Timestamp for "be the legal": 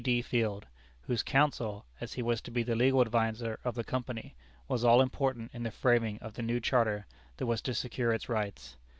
2.49-3.01